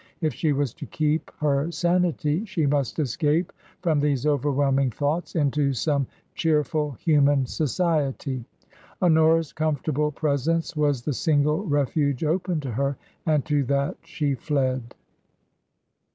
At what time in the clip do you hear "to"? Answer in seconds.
0.73-0.87, 12.61-12.71, 13.45-13.63